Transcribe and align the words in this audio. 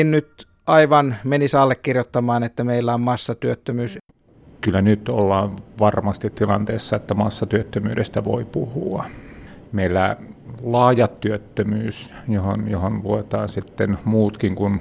en 0.00 0.10
nyt 0.10 0.46
aivan 0.66 1.16
menisi 1.24 1.56
allekirjoittamaan, 1.56 2.42
että 2.42 2.64
meillä 2.64 2.94
on 2.94 3.00
massatyöttömyys. 3.00 3.98
Kyllä 4.60 4.82
nyt 4.82 5.08
ollaan 5.08 5.56
varmasti 5.80 6.30
tilanteessa, 6.30 6.96
että 6.96 7.14
massatyöttömyydestä 7.14 8.24
voi 8.24 8.44
puhua. 8.44 9.04
Meillä 9.72 10.16
laaja 10.62 11.08
työttömyys, 11.08 12.12
johon, 12.28 12.70
johon 12.70 13.00
luetaan 13.04 13.48
sitten 13.48 13.98
muutkin 14.04 14.54
kuin, 14.54 14.80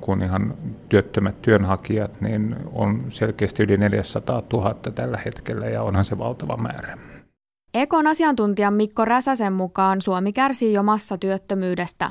kuin 0.00 0.22
ihan 0.22 0.54
työttömät 0.88 1.42
työnhakijat, 1.42 2.20
niin 2.20 2.56
on 2.72 3.04
selkeästi 3.08 3.62
yli 3.62 3.76
400 3.76 4.42
000 4.52 4.74
tällä 4.74 5.18
hetkellä 5.24 5.66
ja 5.66 5.82
onhan 5.82 6.04
se 6.04 6.18
valtava 6.18 6.56
määrä. 6.56 6.98
Ekon 7.74 8.06
asiantuntijan 8.06 8.74
Mikko 8.74 9.04
Räsäsen 9.04 9.52
mukaan 9.52 10.02
Suomi 10.02 10.32
kärsii 10.32 10.72
jo 10.72 10.82
massatyöttömyydestä. 10.82 12.10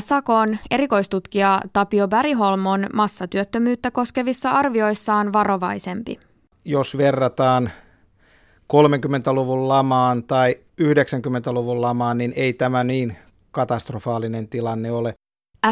SAKn 0.00 0.56
erikoistutkija 0.70 1.60
Tapio 1.72 2.08
Bäriholm 2.08 2.66
on 2.66 2.86
massatyöttömyyttä 2.92 3.90
koskevissa 3.90 4.50
arvioissaan 4.50 5.32
varovaisempi. 5.32 6.18
Jos 6.64 6.98
verrataan 6.98 7.70
30-luvun 8.72 9.68
lamaan 9.68 10.24
tai 10.24 10.56
90-luvun 10.82 11.80
lamaan, 11.80 12.18
niin 12.18 12.32
ei 12.36 12.52
tämä 12.52 12.84
niin 12.84 13.16
katastrofaalinen 13.50 14.48
tilanne 14.48 14.90
ole. 14.90 15.14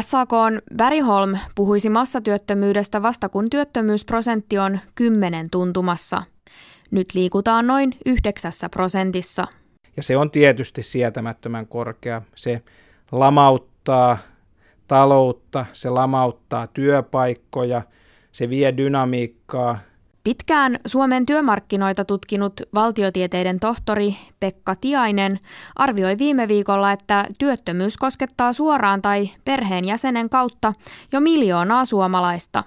SAKn 0.01 0.59
Bäriholm 0.77 1.37
puhuisi 1.55 1.89
massatyöttömyydestä 1.89 3.01
vasta 3.01 3.29
kun 3.29 3.49
työttömyysprosentti 3.49 4.57
on 4.57 4.79
10 4.95 5.49
tuntumassa. 5.49 6.23
Nyt 6.91 7.13
liikutaan 7.13 7.67
noin 7.67 7.97
9 8.05 8.51
prosentissa. 8.71 9.47
Ja 9.97 10.03
se 10.03 10.17
on 10.17 10.31
tietysti 10.31 10.83
sietämättömän 10.83 11.67
korkea. 11.67 12.21
Se 12.35 12.61
lamauttaa 13.11 13.70
taloutta, 14.87 15.65
se 15.73 15.89
lamauttaa 15.89 16.67
työpaikkoja, 16.67 17.81
se 18.31 18.49
vie 18.49 18.77
dynamiikkaa, 18.77 19.79
Pitkään 20.23 20.79
Suomen 20.85 21.25
työmarkkinoita 21.25 22.05
tutkinut 22.05 22.61
valtiotieteiden 22.73 23.59
tohtori 23.59 24.15
Pekka 24.39 24.75
Tiainen 24.75 25.39
arvioi 25.75 26.17
viime 26.17 26.47
viikolla, 26.47 26.91
että 26.91 27.25
työttömyys 27.37 27.97
koskettaa 27.97 28.53
suoraan 28.53 29.01
tai 29.01 29.29
perheenjäsenen 29.45 30.29
kautta 30.29 30.73
jo 31.11 31.19
miljoonaa 31.19 31.85
suomalaista. 31.85 32.63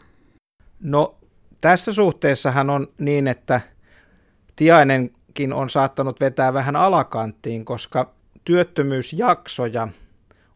No 0.81 1.15
tässä 1.61 1.93
suhteessahan 1.93 2.71
on 2.71 2.87
niin, 2.99 3.29
että 3.29 3.61
Tiainenkin 4.57 5.53
on 5.53 5.71
saattanut 5.71 6.21
vetää 6.21 6.53
vähän 6.53 6.77
alakanttiin, 6.77 7.65
koska 7.65 8.13
työttömyysjaksoja 8.45 9.89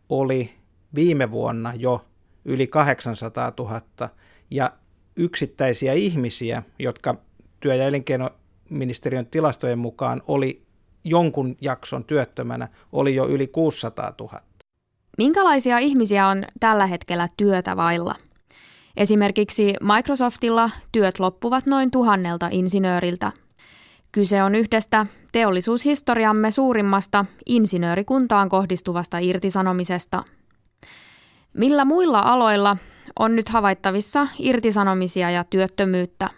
oli 0.09 0.55
viime 0.95 1.31
vuonna 1.31 1.73
jo 1.77 2.05
yli 2.45 2.67
800 2.67 3.53
000 3.59 3.81
ja 4.51 4.71
yksittäisiä 5.17 5.93
ihmisiä, 5.93 6.63
jotka 6.79 7.15
työ- 7.61 7.75
ja 7.75 7.87
elinkeinoministeriön 7.87 9.27
tilastojen 9.27 9.79
mukaan 9.79 10.23
oli 10.29 10.63
jonkun 11.05 11.57
jakson 11.61 12.05
työttömänä, 12.05 12.69
oli 12.93 13.15
jo 13.15 13.29
yli 13.29 13.47
600 13.47 14.13
000. 14.21 14.41
Minkälaisia 15.19 15.79
ihmisiä 15.79 16.29
on 16.29 16.45
tällä 16.61 16.87
hetkellä 16.87 17.29
työtä 17.37 17.77
vailla? 17.77 18.15
Esimerkiksi 18.97 19.75
Microsoftilla 19.97 20.71
työt 20.93 21.19
loppuvat 21.19 21.67
noin 21.67 21.91
tuhannelta 21.91 22.49
insinööriltä. 22.53 23.33
Kyse 24.13 24.43
on 24.43 24.55
yhdestä 24.55 25.07
teollisuushistoriamme 25.33 26.51
suurimmasta 26.51 27.25
insinöörikuntaan 27.47 28.49
kohdistuvasta 28.49 29.19
irtisanomisesta. 29.19 30.23
Millä 31.55 31.85
muilla 31.85 32.21
aloilla 32.21 32.77
on 33.19 33.37
nyt 33.37 33.49
havaittavissa 33.49 34.27
irtisanomisia 34.39 35.31
ja 35.31 35.45
työttömyyttä. 35.45 36.31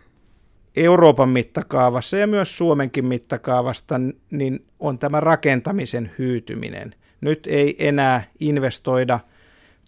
Euroopan 0.77 1.28
mittakaavassa 1.28 2.16
ja 2.16 2.27
myös 2.27 2.58
Suomenkin 2.58 3.06
mittakaavasta 3.06 4.00
niin 4.30 4.66
on 4.80 4.98
tämä 4.98 5.20
rakentamisen 5.20 6.11
hyytyminen. 6.18 6.95
Nyt 7.20 7.46
ei 7.46 7.89
enää 7.89 8.22
investoida 8.40 9.20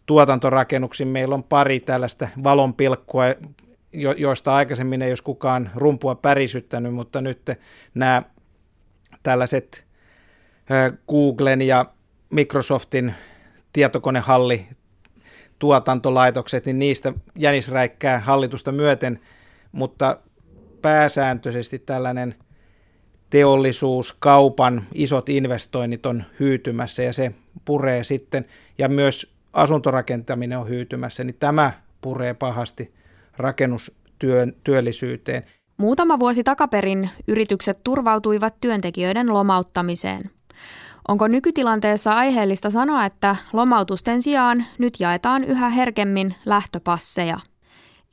tuotantorakennuksiin. 0.06 1.08
Meillä 1.08 1.34
on 1.34 1.44
pari 1.44 1.80
tällaista 1.80 2.28
valonpilkkua, 2.44 3.24
joista 4.16 4.54
aikaisemmin 4.54 5.02
ei 5.02 5.10
olisi 5.10 5.22
kukaan 5.22 5.70
rumpua 5.74 6.14
pärisyttänyt, 6.14 6.94
mutta 6.94 7.20
nyt 7.20 7.50
nämä 7.94 8.22
tällaiset 9.22 9.86
Googlen 11.08 11.62
ja 11.62 11.86
Microsoftin 12.30 13.14
tietokonehalli 13.72 14.66
tuotantolaitokset, 15.58 16.66
niin 16.66 16.78
niistä 16.78 17.12
jänisräikkää 17.38 18.20
hallitusta 18.20 18.72
myöten, 18.72 19.20
mutta 19.72 20.16
pääsääntöisesti 20.82 21.78
tällainen 21.78 22.34
teollisuus, 23.30 24.12
kaupan 24.12 24.86
isot 24.94 25.28
investoinnit 25.28 26.06
on 26.06 26.24
hyytymässä 26.40 27.02
ja 27.02 27.12
se 27.12 27.32
puree 27.64 28.04
sitten, 28.04 28.44
ja 28.78 28.88
myös 28.88 29.32
asuntorakentaminen 29.52 30.58
on 30.58 30.68
hyytymässä, 30.68 31.24
niin 31.24 31.36
tämä 31.40 31.72
puree 32.00 32.34
pahasti 32.34 32.94
rakennustyön 33.36 34.52
työllisyyteen. 34.64 35.42
Muutama 35.76 36.18
vuosi 36.18 36.44
takaperin 36.44 37.10
yritykset 37.28 37.78
turvautuivat 37.84 38.54
työntekijöiden 38.60 39.34
lomauttamiseen– 39.34 40.22
Onko 41.08 41.28
nykytilanteessa 41.28 42.12
aiheellista 42.12 42.70
sanoa, 42.70 43.04
että 43.04 43.36
lomautusten 43.52 44.22
sijaan 44.22 44.64
nyt 44.78 45.00
jaetaan 45.00 45.44
yhä 45.44 45.68
herkemmin 45.68 46.34
lähtöpasseja? 46.44 47.38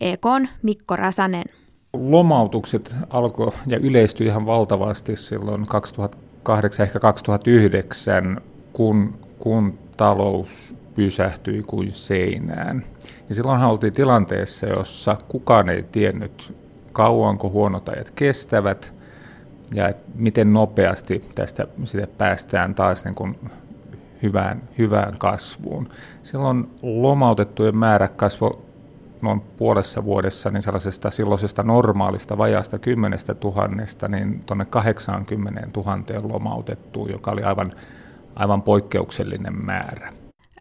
EKn 0.01 0.47
Mikko 0.61 0.95
Räsänen. 0.95 1.45
Lomautukset 1.93 2.95
alkoi 3.09 3.51
ja 3.67 3.77
yleistyi 3.77 4.27
ihan 4.27 4.45
valtavasti 4.45 5.15
silloin 5.15 5.65
2008, 5.65 6.83
ehkä 6.83 6.99
2009, 6.99 8.41
kun, 8.73 9.19
kun 9.39 9.79
talous 9.97 10.75
pysähtyi 10.99 11.63
kuin 11.63 11.91
seinään. 11.91 12.83
Ja 13.29 13.35
silloinhan 13.35 13.69
oltiin 13.69 13.93
tilanteessa, 13.93 14.67
jossa 14.67 15.15
kukaan 15.27 15.69
ei 15.69 15.83
tiennyt, 15.83 16.53
kauanko 16.93 17.49
huonot 17.49 17.89
ajat 17.89 18.09
kestävät– 18.09 18.93
ja 19.73 19.93
miten 20.15 20.53
nopeasti 20.53 21.23
tästä 21.35 21.67
sitä 21.83 22.07
päästään 22.17 22.75
taas 22.75 23.05
niin 23.05 23.15
kuin 23.15 23.39
hyvään, 24.23 24.61
hyvään 24.77 25.17
kasvuun. 25.17 25.89
Silloin 26.23 26.69
lomautettujen 26.81 27.77
määrä 27.77 28.07
kasvoi 28.07 28.57
noin 29.21 29.41
puolessa 29.41 30.03
vuodessa 30.03 30.49
niin 30.49 30.61
sellaisesta 30.61 31.11
silloisesta 31.11 31.63
normaalista 31.63 32.37
vajaasta 32.37 32.79
10 32.79 33.19
tuhannesta 33.39 34.07
niin 34.07 34.43
tuonne 34.45 34.65
80 34.65 35.67
000 35.75 36.33
lomautettu, 36.33 37.07
joka 37.11 37.31
oli 37.31 37.43
aivan, 37.43 37.71
aivan 38.35 38.61
poikkeuksellinen 38.61 39.65
määrä. 39.65 40.13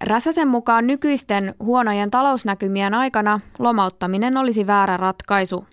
Räsäsen 0.04 0.48
mukaan 0.48 0.86
nykyisten 0.86 1.54
huonojen 1.60 2.10
talousnäkymien 2.10 2.94
aikana 2.94 3.40
lomauttaminen 3.58 4.36
olisi 4.36 4.66
väärä 4.66 4.96
ratkaisu. 4.96 5.66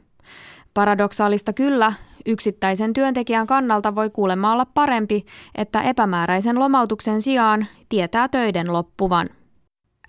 Paradoksaalista 0.73 1.53
kyllä, 1.53 1.93
Yksittäisen 2.25 2.93
työntekijän 2.93 3.47
kannalta 3.47 3.95
voi 3.95 4.09
kuulemma 4.09 4.53
olla 4.53 4.65
parempi, 4.65 5.25
että 5.55 5.81
epämääräisen 5.81 6.59
lomautuksen 6.59 7.21
sijaan 7.21 7.65
tietää 7.89 8.27
töiden 8.27 8.73
loppuvan. 8.73 9.29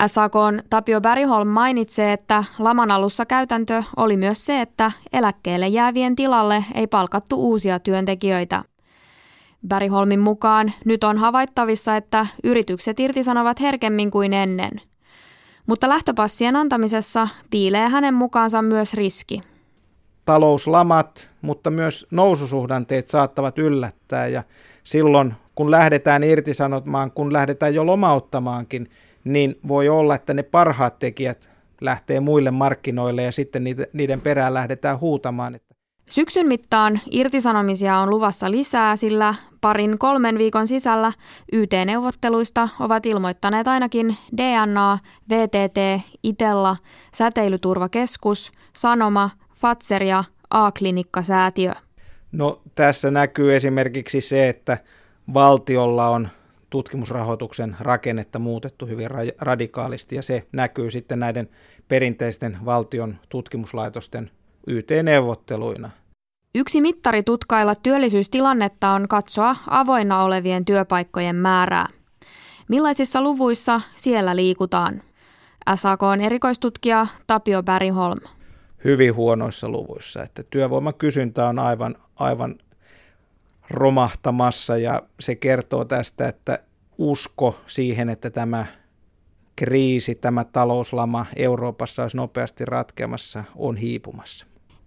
SAKn 0.06 0.60
Tapio 0.71 1.00
Bäriholm 1.00 1.48
mainitsee, 1.48 2.12
että 2.12 2.44
laman 2.59 2.91
alussa 2.91 3.27
käytäntö 3.27 3.83
oli 3.97 4.16
myös 4.16 4.47
se, 4.47 4.60
että 4.60 4.93
eläkkeelle 5.12 5.69
jäävien 5.69 6.16
tilalle 6.16 6.65
ei 6.75 6.87
palkattu 6.87 7.37
uusia 7.37 7.78
työntekijöitä. 7.78 8.65
Bäriholmin 9.69 10.21
mukaan 10.21 10.72
nyt 10.84 11.04
on 11.04 11.19
havaittavissa, 11.19 11.97
että 11.97 12.27
yritykset 12.44 13.00
irtisanovat 13.00 13.60
herkemmin 13.60 14.10
kuin 14.10 14.32
ennen. 14.32 14.81
Mutta 15.66 15.88
lähtöpassien 15.88 16.57
antamisessa 16.57 17.28
piilee 17.51 17.89
hänen 17.89 18.15
mukaansa 18.15 18.63
myös 18.63 18.95
riski 18.95 19.42
talouslamat, 20.27 21.30
mutta 21.42 21.71
myös 21.71 22.07
noususuhdanteet 22.10 23.07
saattavat 23.07 23.59
yllättää 23.59 24.27
ja 24.27 24.42
silloin 24.83 25.34
kun 25.54 25.71
lähdetään 25.71 26.24
irtisanomaan, 26.24 27.10
kun 27.10 27.33
lähdetään 27.33 27.74
jo 27.74 27.86
lomauttamaankin, 27.86 28.91
niin 29.24 29.59
voi 29.69 29.89
olla, 29.89 30.15
että 30.15 30.34
ne 30.34 30.42
parhaat 30.42 30.98
tekijät 30.98 31.51
lähtee 31.80 32.21
muille 32.21 32.51
markkinoille 32.51 33.22
ja 33.22 33.33
sitten 33.33 33.65
niiden 33.92 34.21
perään 34.21 34.54
lähdetään 34.54 35.01
huutamaan. 35.01 35.60
Syksyn 36.11 36.47
mittaan 36.47 37.01
irtisanomisia 37.11 37.97
on 37.97 38.11
luvassa 38.11 38.51
lisää, 38.51 38.97
sillä 38.97 39.35
parin 39.61 39.99
kolmen 39.99 40.39
viikon 40.39 40.67
sisällä 40.67 41.13
YT-neuvotteluista 41.53 42.69
ovat 42.81 43.07
ilmoittaneet 43.07 43.69
ainakin 43.69 44.17
DNA, 44.37 44.99
VTT, 45.31 46.03
Itella, 46.23 46.77
Säteilyturvakeskus, 47.15 48.53
Sanoma, 48.77 49.31
Fatser 49.55 50.03
ja 50.03 50.25
A-klinikkasäätiö? 50.51 51.73
No 52.33 52.63
tässä 52.75 53.11
näkyy 53.11 53.57
esimerkiksi 53.57 54.21
se, 54.21 54.49
että 54.49 54.79
valtiolla 55.35 56.09
on 56.09 56.29
tutkimusrahoituksen 56.71 57.77
rakennetta 57.81 58.39
muutettu 58.39 58.87
hyvin 58.87 59.09
radikaalisti 59.41 60.17
ja 60.17 60.23
se 60.23 60.47
näkyy 60.53 60.91
sitten 60.91 61.19
näiden 61.19 61.49
perinteisten 61.89 62.59
valtion 62.65 63.17
tutkimuslaitosten 63.29 64.31
YT-neuvotteluina. 64.66 65.91
Yksi 66.54 66.80
mittari 66.80 67.22
tutkailla 67.22 67.74
työllisyystilannetta 67.74 68.91
on 68.91 69.09
katsoa 69.09 69.57
avoinna 69.66 70.22
olevien 70.22 70.65
työpaikkojen 70.65 71.36
määrää. 71.36 71.89
Millaisissa 72.68 73.22
luvuissa 73.22 73.80
siellä 73.97 74.36
liikutaan? 74.36 75.03
SAK 75.74 76.03
on 76.03 76.21
erikoistutkija 76.21 77.07
Tapio 77.27 77.63
Bäriholm. 77.63 78.21
Hyvin 78.84 79.15
huonoissa 79.15 79.68
luvuissa, 79.68 80.22
että 80.22 80.42
työvoiman 80.51 80.95
kysyntä 80.95 81.47
on 81.47 81.59
aivan, 81.59 81.95
aivan 82.19 82.54
romahtamassa 83.71 84.77
ja 84.77 85.03
se 85.21 85.34
kertoo 85.34 85.84
tästä, 85.84 86.28
että 86.28 86.59
usko 86.98 87.60
siihen, 87.66 88.09
että 88.09 88.30
tämä 88.30 88.66
kriisi, 89.57 90.15
tämä 90.15 90.45
talouslama 90.45 91.27
Euroopassa 91.36 92.03
olisi 92.03 92.16
nopeasti 92.16 92.65
ratkeamassa, 92.65 93.45
on 93.57 93.77
hiipumassa. 93.77 94.47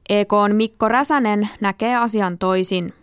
EK 0.10 0.34
on 0.34 0.56
Mikko 0.56 0.88
Räsänen 0.88 1.50
näkee 1.62 1.96
asian 1.96 2.38
toisin. 2.38 2.94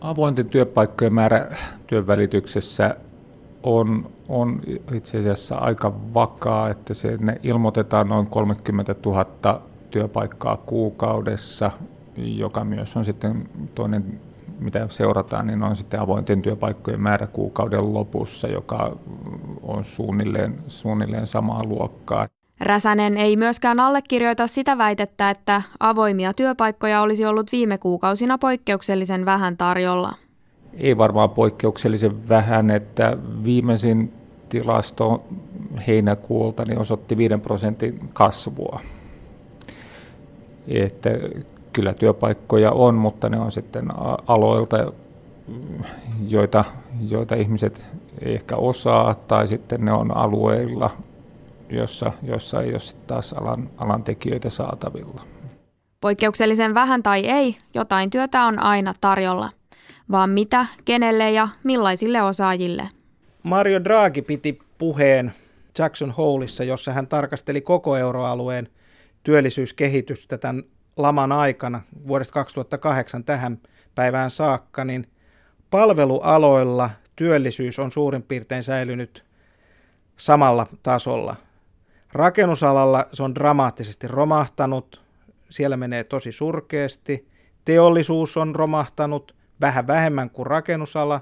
Avointen 0.00 0.46
työpaikkojen 0.48 1.14
määrä 1.14 1.50
työnvälityksessä 1.86 2.96
on, 3.62 4.10
on 4.28 4.60
itse 4.94 5.18
asiassa 5.18 5.56
aika 5.56 5.92
vakaa, 6.14 6.70
että 6.70 6.94
se, 6.94 7.16
ne 7.20 7.40
ilmoitetaan 7.42 8.08
noin 8.08 8.30
30 8.30 8.94
000 9.06 9.62
työpaikkaa 9.90 10.56
kuukaudessa, 10.56 11.70
joka 12.16 12.64
myös 12.64 12.96
on 12.96 13.04
sitten 13.04 13.48
toinen 13.74 14.20
mitä 14.58 14.86
seurataan, 14.90 15.46
niin 15.46 15.62
on 15.62 15.76
sitten 15.76 16.00
avointen 16.00 16.42
työpaikkojen 16.42 17.00
määrä 17.00 17.26
kuukauden 17.26 17.94
lopussa, 17.94 18.48
joka 18.48 18.96
on 19.62 19.84
suunnilleen, 19.84 20.58
suunnilleen 20.66 21.26
samaa 21.26 21.64
luokkaa. 21.64 22.28
Räsänen 22.60 23.16
ei 23.16 23.36
myöskään 23.36 23.80
allekirjoita 23.80 24.46
sitä 24.46 24.78
väitettä, 24.78 25.30
että 25.30 25.62
avoimia 25.80 26.32
työpaikkoja 26.32 27.00
olisi 27.00 27.26
ollut 27.26 27.52
viime 27.52 27.78
kuukausina 27.78 28.38
poikkeuksellisen 28.38 29.24
vähän 29.24 29.56
tarjolla. 29.56 30.14
Ei 30.74 30.98
varmaan 30.98 31.30
poikkeuksellisen 31.30 32.28
vähän, 32.28 32.70
että 32.70 33.16
viimeisin 33.44 34.12
tilasto 34.48 35.24
heinäkuulta 35.86 36.64
niin 36.64 36.78
osoitti 36.78 37.16
5 37.16 37.36
prosentin 37.36 38.00
kasvua. 38.12 38.80
Että 40.68 41.10
kyllä 41.72 41.94
työpaikkoja 41.94 42.72
on, 42.72 42.94
mutta 42.94 43.28
ne 43.28 43.40
on 43.40 43.52
sitten 43.52 43.88
aloilta, 44.26 44.92
joita, 46.28 46.64
joita 47.10 47.34
ihmiset 47.34 47.86
ehkä 48.22 48.56
osaa, 48.56 49.14
tai 49.14 49.46
sitten 49.46 49.84
ne 49.84 49.92
on 49.92 50.16
alueilla, 50.16 50.90
jossa, 51.70 52.12
jossa 52.22 52.62
ei 52.62 52.72
ole 52.72 52.80
taas 53.06 53.32
alan, 53.32 53.70
alan 53.76 54.04
tekijöitä 54.04 54.50
saatavilla. 54.50 55.22
Poikkeuksellisen 56.00 56.74
vähän 56.74 57.02
tai 57.02 57.26
ei, 57.26 57.56
jotain 57.74 58.10
työtä 58.10 58.44
on 58.44 58.58
aina 58.58 58.94
tarjolla. 59.00 59.50
Vaan 60.10 60.30
mitä, 60.30 60.66
kenelle 60.84 61.30
ja 61.30 61.48
millaisille 61.64 62.22
osaajille? 62.22 62.88
Mario 63.42 63.84
Draghi 63.84 64.22
piti 64.22 64.58
puheen 64.78 65.32
Jackson 65.78 66.10
Holeissa, 66.10 66.64
jossa 66.64 66.92
hän 66.92 67.06
tarkasteli 67.06 67.60
koko 67.60 67.96
euroalueen 67.96 68.68
työllisyyskehitystä 69.22 70.38
tämän 70.38 70.62
laman 70.96 71.32
aikana 71.32 71.80
vuodesta 72.08 72.32
2008 72.34 73.24
tähän 73.24 73.58
päivään 73.94 74.30
saakka, 74.30 74.84
niin 74.84 75.06
palvelualoilla 75.70 76.90
työllisyys 77.16 77.78
on 77.78 77.92
suurin 77.92 78.22
piirtein 78.22 78.64
säilynyt 78.64 79.24
samalla 80.16 80.66
tasolla. 80.82 81.36
Rakennusalalla 82.12 83.06
se 83.12 83.22
on 83.22 83.34
dramaattisesti 83.34 84.08
romahtanut, 84.08 85.02
siellä 85.50 85.76
menee 85.76 86.04
tosi 86.04 86.32
surkeasti. 86.32 87.28
Teollisuus 87.64 88.36
on 88.36 88.54
romahtanut 88.54 89.34
vähän 89.60 89.86
vähemmän 89.86 90.30
kuin 90.30 90.46
rakennusala, 90.46 91.20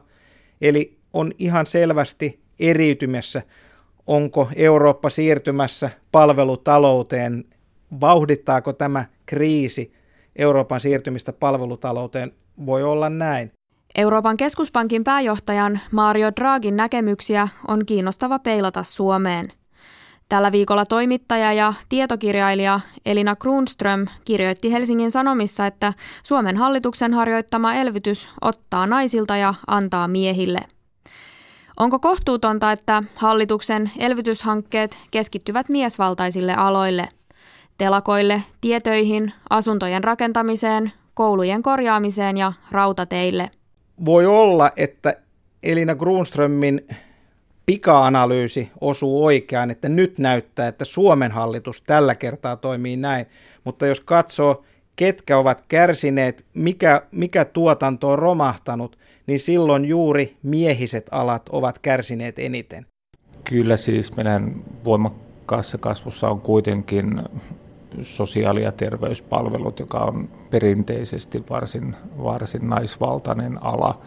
eli 0.61 0.99
on 1.13 1.33
ihan 1.39 1.67
selvästi 1.67 2.41
eriytymässä, 2.61 3.43
onko 4.07 4.49
Eurooppa 4.57 5.11
siirtymässä 5.11 5.91
palvelutalouteen 6.13 7.45
Vauhdittaako 8.01 8.73
tämä 8.73 9.05
kriisi 9.27 9.93
Euroopan 10.37 10.81
siirtymistä 10.81 11.33
palvelutalouteen? 11.33 12.33
Voi 12.67 12.83
olla 12.83 13.11
näin. 13.11 13.53
Euroopan 13.95 14.37
keskuspankin 14.37 15.05
pääjohtajan 15.05 15.81
Mario 15.91 16.33
Draghin 16.41 16.77
näkemyksiä 16.77 17.49
on 17.69 17.87
kiinnostava 17.87 18.39
peilata 18.39 18.83
Suomeen. 18.83 19.53
Tällä 20.35 20.53
viikolla 20.53 20.87
toimittaja 20.87 21.53
ja 21.53 21.75
tietokirjailija 21.89 22.81
Elina 23.07 23.37
Grunström 23.37 24.07
kirjoitti 24.25 24.73
Helsingin 24.73 25.11
Sanomissa, 25.11 25.67
että 25.67 25.93
Suomen 26.23 26.57
hallituksen 26.57 27.15
harjoittama 27.15 27.75
elvytys 27.75 28.29
ottaa 28.41 28.87
naisilta 28.87 29.37
ja 29.37 29.55
antaa 29.67 30.09
miehille. 30.09 30.59
Onko 31.77 31.99
kohtuutonta, 31.99 32.73
että 32.73 33.03
hallituksen 33.15 33.91
elvytyshankkeet 33.99 34.99
keskittyvät 35.11 35.69
miesvaltaisille 35.69 36.55
aloille– 36.55 37.09
telakoille, 37.79 38.43
tietöihin, 38.61 39.33
asuntojen 39.51 40.05
rakentamiseen, 40.05 40.93
koulujen 41.15 41.63
korjaamiseen 41.63 42.37
ja 42.37 42.53
rautateille. 42.71 43.51
Voi 44.05 44.27
olla, 44.27 44.71
että 44.77 45.13
Elina 45.63 45.95
Grunströmin 45.95 46.81
pika-analyysi 47.67 48.71
osuu 48.81 49.25
oikeaan, 49.25 49.71
että 49.71 49.89
nyt 49.89 50.19
näyttää, 50.19 50.69
että 50.69 50.85
Suomen 50.85 51.33
hallitus 51.33 51.83
tällä 51.83 52.15
kertaa 52.15 52.57
toimii 52.57 52.97
näin. 52.97 53.27
Mutta 53.65 53.87
jos 53.87 54.01
katsoo, 54.01 54.65
ketkä 54.97 55.39
ovat 55.39 55.65
kärsineet, 55.69 56.47
mikä, 56.55 57.03
mikä 57.13 57.45
tuotanto 57.45 58.11
on 58.11 58.19
romahtanut, 58.19 58.99
niin 59.27 59.41
silloin 59.41 59.85
juuri 59.85 60.37
miehiset 60.43 61.07
alat 61.11 61.49
ovat 61.49 61.79
kärsineet 61.79 62.39
eniten. 62.39 62.87
Kyllä 63.45 63.77
siis 63.77 64.17
meidän 64.17 64.65
voimakkaassa 64.85 65.79
kasvussa 65.79 66.29
on 66.29 66.41
kuitenkin 66.41 67.23
sosiaali- 68.03 68.63
ja 68.63 68.73
terveyspalvelut, 68.73 69.79
joka 69.79 69.99
on 69.99 70.29
perinteisesti 70.51 71.45
varsin, 71.51 71.97
varsin 72.23 72.69
naisvaltainen 72.69 73.63
ala. 73.63 74.01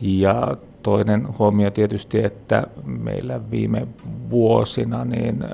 Ja 0.00 0.56
toinen 0.84 1.38
huomio 1.38 1.70
tietysti, 1.70 2.24
että 2.24 2.66
meillä 2.84 3.50
viime 3.50 3.86
vuosina 4.30 5.04
niin 5.04 5.44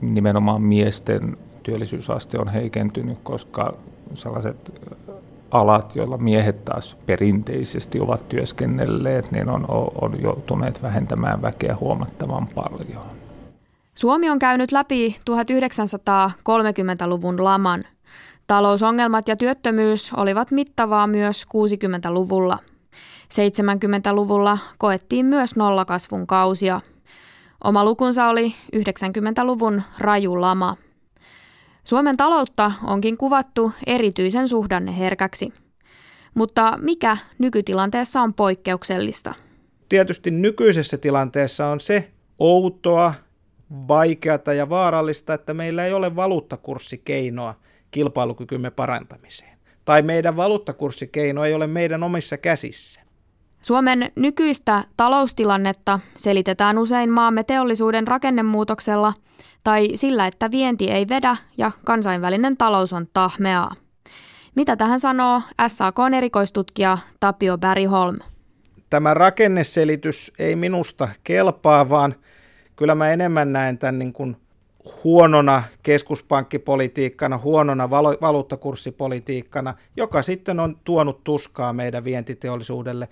nimenomaan 0.00 0.62
miesten 0.62 1.36
työllisyysaste 1.62 2.38
on 2.38 2.48
heikentynyt, 2.48 3.18
koska 3.22 3.74
sellaiset 4.14 4.82
alat, 5.50 5.96
joilla 5.96 6.18
miehet 6.18 6.64
taas 6.64 6.96
perinteisesti 7.06 8.00
ovat 8.00 8.28
työskennelleet, 8.28 9.30
niin 9.30 9.50
on, 9.50 9.64
on 10.00 10.22
joutuneet 10.22 10.82
vähentämään 10.82 11.42
väkeä 11.42 11.76
huomattavan 11.80 12.48
paljon. 12.54 13.02
Suomi 13.94 14.30
on 14.30 14.38
käynyt 14.38 14.72
läpi 14.72 15.16
1930-luvun 15.30 17.44
laman. 17.44 17.84
Talousongelmat 18.46 19.28
ja 19.28 19.36
työttömyys 19.36 20.12
olivat 20.16 20.50
mittavaa 20.50 21.06
myös 21.06 21.44
60-luvulla. 21.44 22.58
70-luvulla 23.34 24.58
koettiin 24.78 25.26
myös 25.26 25.56
nollakasvun 25.56 26.26
kausia. 26.26 26.80
Oma 27.64 27.84
lukunsa 27.84 28.28
oli 28.28 28.54
90-luvun 28.76 29.82
raju 29.98 30.40
lama. 30.40 30.76
Suomen 31.84 32.16
taloutta 32.16 32.72
onkin 32.84 33.16
kuvattu 33.16 33.72
erityisen 33.86 34.48
suhdanneherkäksi. 34.48 35.52
Mutta 36.34 36.78
mikä 36.82 37.16
nykytilanteessa 37.38 38.20
on 38.20 38.34
poikkeuksellista? 38.34 39.34
Tietysti 39.88 40.30
nykyisessä 40.30 40.98
tilanteessa 40.98 41.66
on 41.66 41.80
se 41.80 42.10
outoa, 42.38 43.14
vaikeata 43.88 44.54
ja 44.54 44.68
vaarallista, 44.68 45.34
että 45.34 45.54
meillä 45.54 45.84
ei 45.84 45.92
ole 45.92 46.16
valuuttakurssikeinoa 46.16 47.54
kilpailukykymme 47.90 48.70
parantamiseen. 48.70 49.58
Tai 49.84 50.02
meidän 50.02 50.36
valuuttakurssikeino 50.36 51.44
ei 51.44 51.54
ole 51.54 51.66
meidän 51.66 52.02
omissa 52.02 52.36
käsissä. 52.36 53.00
Suomen 53.60 54.12
nykyistä 54.16 54.84
taloustilannetta 54.96 56.00
selitetään 56.16 56.78
usein 56.78 57.10
maamme 57.10 57.44
teollisuuden 57.44 58.08
rakennemuutoksella 58.08 59.12
tai 59.64 59.88
sillä, 59.94 60.26
että 60.26 60.50
vienti 60.50 60.90
ei 60.90 61.08
vedä 61.08 61.36
ja 61.58 61.72
kansainvälinen 61.84 62.56
talous 62.56 62.92
on 62.92 63.06
tahmeaa. 63.12 63.74
Mitä 64.54 64.76
tähän 64.76 65.00
sanoo 65.00 65.42
SAKn 65.68 66.14
erikoistutkija 66.14 66.98
Tapio 67.20 67.58
Bäriholm? 67.58 68.18
Tämä 68.90 69.14
rakenneselitys 69.14 70.32
ei 70.38 70.56
minusta 70.56 71.08
kelpaa, 71.24 71.88
vaan– 71.88 72.14
kyllä 72.80 72.94
mä 72.94 73.12
enemmän 73.12 73.52
näen 73.52 73.78
tämän 73.78 73.98
niin 73.98 74.12
kuin 74.12 74.36
huonona 75.04 75.62
keskuspankkipolitiikkana, 75.82 77.38
huonona 77.38 77.90
valuuttakurssipolitiikkana, 78.20 79.74
joka 79.96 80.22
sitten 80.22 80.60
on 80.60 80.76
tuonut 80.84 81.24
tuskaa 81.24 81.72
meidän 81.72 82.04
vientiteollisuudelle. 82.04 83.08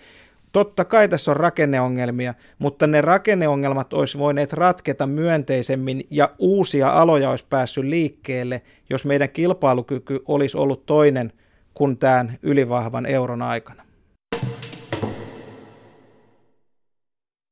Totta 0.59 0.85
kai 0.85 1.09
tässä 1.09 1.31
on 1.31 1.37
rakenneongelmia, 1.37 2.35
mutta 2.59 2.87
ne 2.87 3.01
rakenneongelmat 3.01 3.93
olisi 3.93 4.19
voineet 4.19 4.53
ratketa 4.53 5.07
myönteisemmin 5.07 6.03
ja 6.11 6.31
uusia 6.39 6.89
aloja 6.89 7.31
olisi 7.31 7.45
päässyt 7.51 7.85
liikkeelle, 7.85 8.63
jos 8.91 9.05
meidän 9.05 9.31
kilpailukyky 9.31 10.21
olisi 10.29 10.57
ollut 10.57 10.87
toinen 10.87 11.33
kuin 11.75 11.99
tämän 11.99 12.39
ylivahvan 12.43 13.07
euron 13.07 13.43
aikana. 13.43 13.88